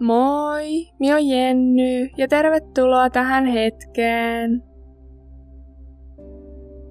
[0.00, 4.62] Moi, mi on Jenny ja tervetuloa tähän hetkeen.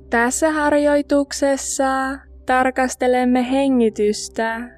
[0.09, 4.69] Tässä harjoituksessa tarkastelemme hengitystä.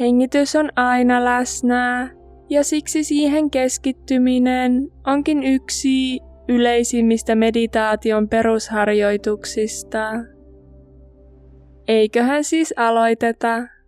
[0.00, 2.10] Hengitys on aina läsnä
[2.50, 10.10] ja siksi siihen keskittyminen onkin yksi yleisimmistä meditaation perusharjoituksista.
[11.88, 13.79] Eiköhän siis aloiteta.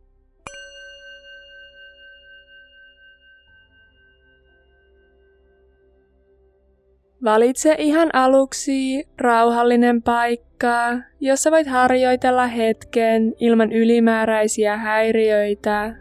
[7.24, 15.94] Valitse ihan aluksi rauhallinen paikka, jossa voit harjoitella hetken ilman ylimääräisiä häiriöitä.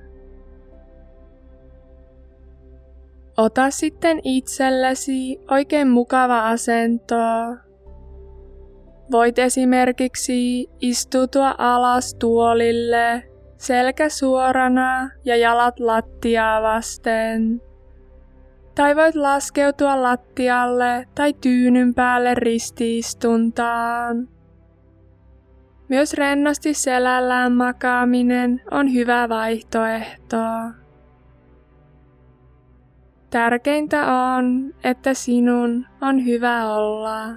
[3.38, 7.16] Ota sitten itsellesi oikein mukava asento.
[9.12, 13.24] Voit esimerkiksi istutua alas tuolille,
[13.58, 17.71] selkä suorana ja jalat lattiaa vasten.
[18.76, 24.30] Tai voit laskeutua lattialle tai tyynyn päälle ristiistuntaan.
[25.90, 30.38] Myös rennosti selällään makaaminen on hyvä vaihtoehto.
[33.30, 37.28] Tärkeintä on, että sinun on hyvä olla.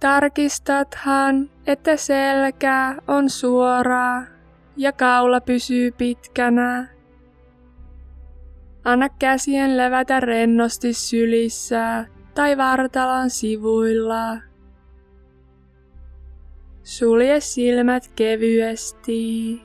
[0.00, 4.22] Tarkistathan, että selkä on suora
[4.76, 6.99] ja kaula pysyy pitkänä.
[8.84, 14.36] Anna käsien levätä rennosti sylissä tai vartalon sivuilla.
[16.82, 19.62] Sulje silmät kevyesti.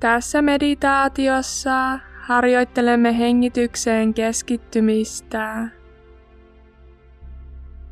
[0.00, 5.68] Tässä meditaatiossa harjoittelemme hengitykseen keskittymistä.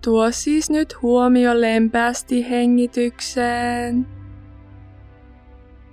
[0.04, 4.06] Tuo siis nyt huomio lempeästi hengitykseen.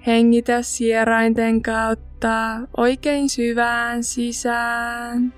[0.08, 5.34] Hengitä sierainten kautta oikein syvään sisään.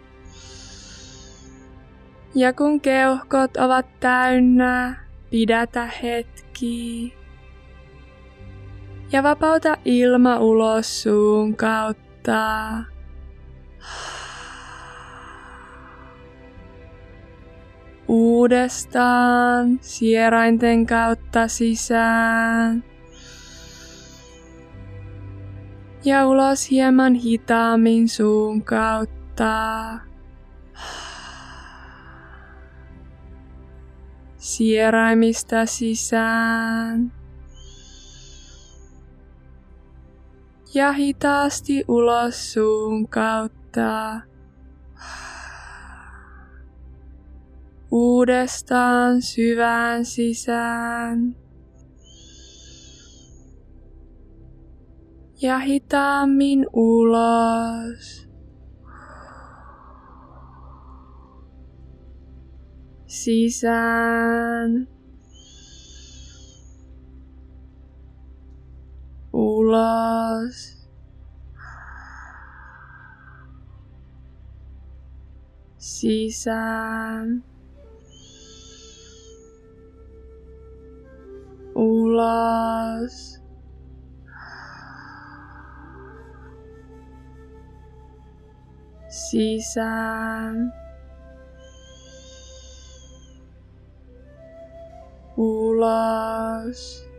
[2.35, 4.95] Ja kun keuhkot ovat täynnä,
[5.29, 7.13] pidätä hetki
[9.11, 12.77] ja vapauta ilma ulos suun kautta.
[18.07, 22.92] Uudestaan sierainten kautta sisään.
[26.05, 29.53] Ja ulos hieman hitaammin suun kautta.
[34.37, 37.11] Sieraimista sisään.
[40.73, 44.21] ja hitaasti ulos suun kautta.
[47.91, 51.42] Uudestaan syvään sisään.
[55.43, 58.29] Ja hitaammin ulos.
[63.07, 64.87] Sisään.
[69.33, 70.87] ulos.
[75.77, 77.43] Sisään.
[81.75, 83.32] Ulos.
[89.13, 90.73] Sisään.
[95.37, 97.13] Ulos.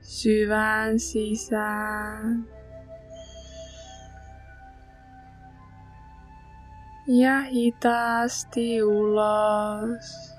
[0.00, 2.48] syvään sisään.
[7.06, 10.35] Ja hitaasti ulos.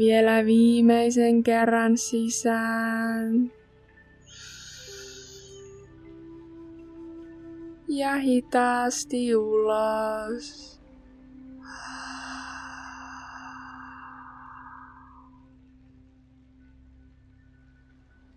[0.00, 3.52] Vielä viimeisen kerran sisään.
[7.88, 10.80] Ja hitaasti ulos.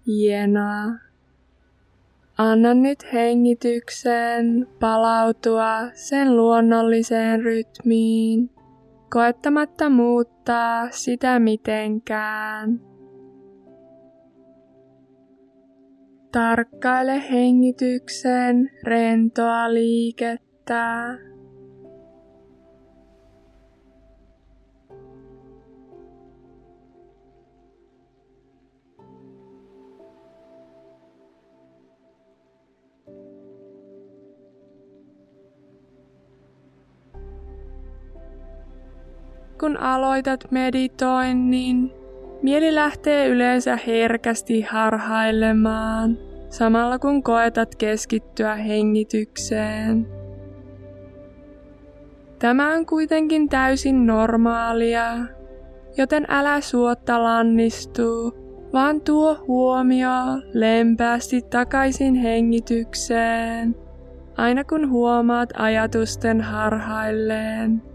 [0.07, 0.83] Hienoa.
[2.37, 8.49] Anna nyt hengityksen palautua sen luonnolliseen rytmiin,
[9.13, 12.79] koettamatta muuttaa sitä mitenkään.
[16.31, 21.17] Tarkkaile hengityksen rentoa liikettä.
[39.63, 41.91] Kun aloitat meditoinnin,
[42.41, 46.17] mieli lähtee yleensä herkästi harhailemaan,
[46.49, 50.07] samalla kun koetat keskittyä hengitykseen.
[52.39, 55.17] Tämä on kuitenkin täysin normaalia,
[55.97, 58.33] joten älä suotta lannistuu,
[58.73, 60.11] vaan tuo huomio
[60.53, 63.75] lempäästi takaisin hengitykseen,
[64.37, 67.92] aina kun huomaat ajatusten harhailleen.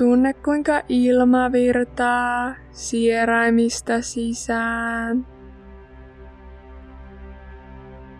[0.00, 5.26] Tunne kuinka ilma virtaa sieraimista sisään.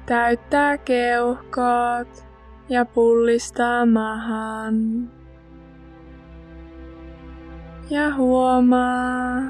[0.06, 2.27] Täyttää keuhkot
[2.69, 5.09] ja pullistaa mahan.
[7.91, 9.43] Ja huomaa,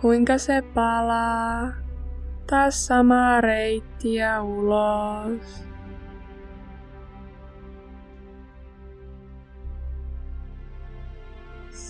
[0.00, 1.72] kuinka se palaa
[2.50, 5.65] taas samaa reittiä ulos.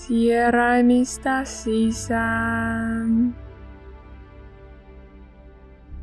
[0.07, 3.37] Sieraimista sisään.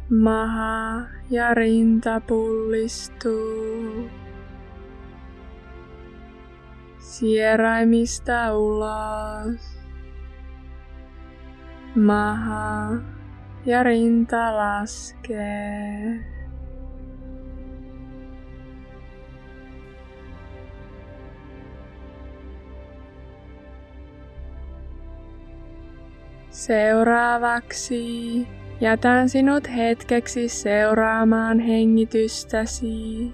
[0.10, 4.10] Maha ja rinta pullistuu.
[6.98, 9.80] Sieraimista ulos.
[11.96, 12.90] Maha
[13.66, 16.20] ja rinta laskee.
[26.54, 28.48] Seuraavaksi
[28.82, 33.34] jätän sinut hetkeksi seuraamaan hengitystäsi.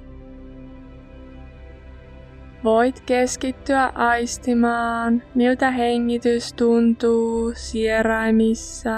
[2.64, 8.98] Voit keskittyä aistimaan, miltä hengitys tuntuu sieraimissa.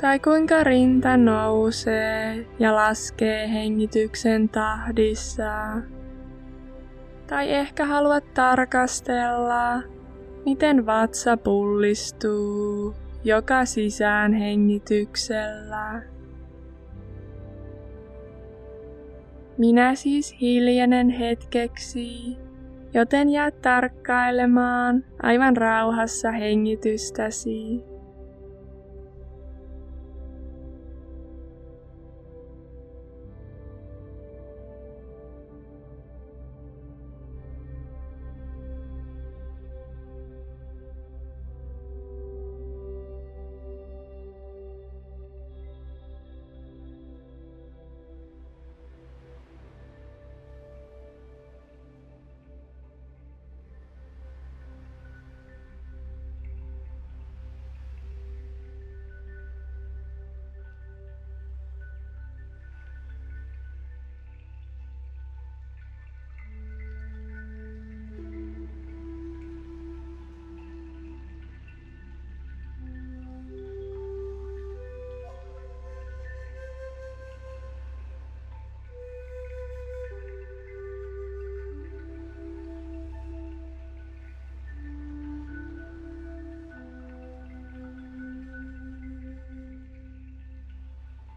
[0.00, 5.52] Tai kuinka rinta nousee ja laskee hengityksen tahdissa.
[7.26, 9.93] Tai ehkä haluat tarkastella,
[10.44, 12.94] miten vatsa pullistuu
[13.24, 16.02] joka sisään hengityksellä.
[19.58, 22.36] Minä siis hiljenen hetkeksi,
[22.94, 27.93] joten jää tarkkailemaan aivan rauhassa hengitystäsi.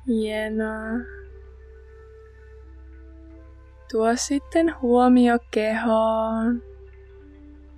[0.07, 0.99] Hienoa.
[3.91, 6.61] Tuo sitten huomio kehoon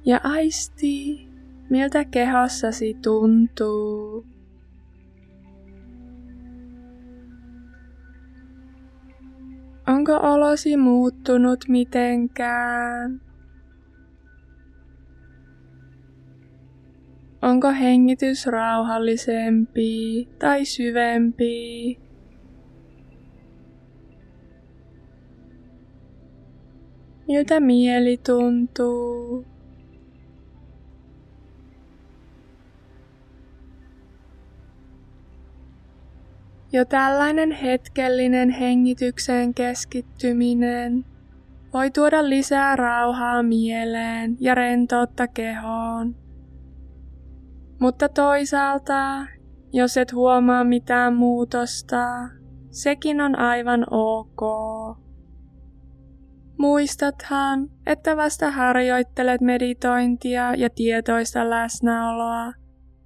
[0.06, 1.28] ja aisti,
[1.70, 4.26] miltä kehossasi tuntuu.
[9.88, 13.22] Onko olosi muuttunut mitenkään?
[17.42, 22.09] Onko hengitys rauhallisempi tai syvempi?
[27.30, 29.46] Miltä mieli tuntuu.
[36.72, 41.06] Jo tällainen hetkellinen hengitykseen keskittyminen
[41.74, 46.16] voi tuoda lisää rauhaa mieleen ja rentoutta kehoon.
[47.80, 49.26] Mutta toisaalta,
[49.74, 52.06] jos et huomaa mitään muutosta,
[52.72, 54.79] sekin on aivan ok.
[56.60, 62.54] Muistathan, että vasta harjoittelet meditointia ja tietoista läsnäoloa,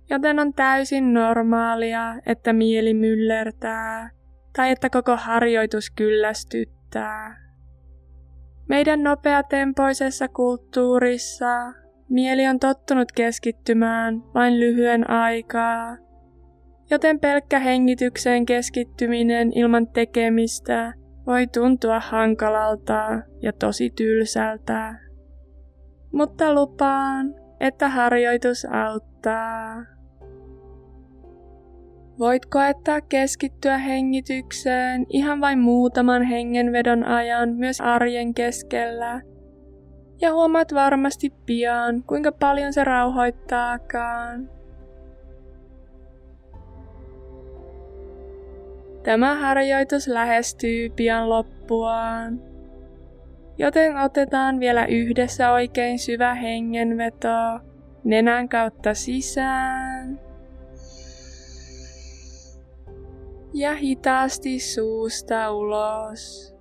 [0.09, 4.09] joten on täysin normaalia, että mieli myllertää
[4.55, 7.37] tai että koko harjoitus kyllästyttää.
[8.69, 11.73] Meidän nopeatempoisessa kulttuurissa
[12.09, 15.97] mieli on tottunut keskittymään vain lyhyen aikaa,
[16.89, 20.93] joten pelkkä hengitykseen keskittyminen ilman tekemistä
[21.27, 24.95] voi tuntua hankalalta ja tosi tylsältä.
[26.11, 29.75] Mutta lupaan, että harjoitus auttaa.
[32.19, 39.21] Voit koettaa keskittyä hengitykseen ihan vain muutaman hengenvedon ajan myös arjen keskellä.
[40.21, 44.49] Ja huomaat varmasti pian, kuinka paljon se rauhoittaakaan.
[49.03, 52.41] Tämä harjoitus lähestyy pian loppuaan,
[53.57, 57.59] joten otetaan vielä yhdessä oikein syvä hengenveto
[58.03, 60.19] nenän kautta sisään.
[63.53, 66.53] Ja hitaasti suusta ulos.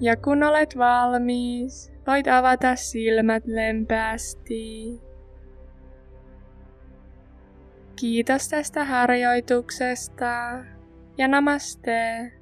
[0.00, 5.11] Ja kun olet valmis, voit avata silmät lempeästi.
[8.02, 10.64] Kiitos tästä harjoituksesta
[11.18, 12.32] ja namaste.